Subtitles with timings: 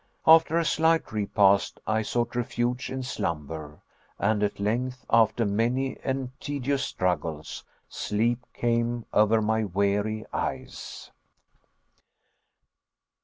[0.25, 3.83] After a slight repast, I sought refuge in slumber,
[4.17, 11.11] and at length, after many and tedious struggles, sleep came over my weary eyes.